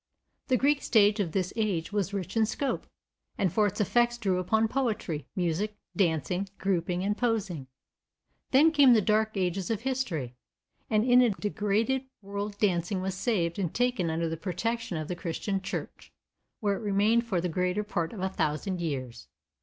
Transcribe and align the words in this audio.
The 0.47 0.57
Greek 0.57 0.81
stage 0.81 1.19
of 1.19 1.31
this 1.31 1.53
age 1.55 1.93
was 1.93 2.11
rich 2.11 2.35
in 2.35 2.47
scope, 2.47 2.87
and 3.37 3.53
for 3.53 3.67
its 3.67 3.79
effects 3.79 4.17
drew 4.17 4.39
upon 4.39 4.67
poetry, 4.67 5.27
music, 5.35 5.75
dancing, 5.95 6.49
grouping 6.57 7.03
and 7.03 7.15
posing. 7.15 7.67
Then 8.49 8.71
came 8.71 8.93
the 8.93 9.01
Dark 9.03 9.37
Ages 9.37 9.69
of 9.69 9.81
history, 9.81 10.33
and 10.89 11.05
in 11.05 11.21
a 11.21 11.29
degraded 11.29 12.05
world 12.23 12.57
dancing 12.57 12.99
was 12.99 13.13
saved 13.13 13.59
and 13.59 13.71
taken 13.71 14.09
under 14.09 14.27
the 14.27 14.37
protection 14.37 14.97
of 14.97 15.07
the 15.07 15.15
Christian 15.15 15.61
church, 15.61 16.11
where 16.61 16.77
it 16.77 16.81
remained 16.81 17.27
for 17.27 17.39
the 17.39 17.47
greater 17.47 17.83
part 17.83 18.11
of 18.11 18.21
a 18.21 18.27
thousand 18.29 18.81
years. 18.81 19.27